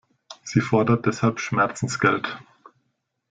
[0.43, 2.39] Sie fordert deshalb Schmerzensgeld.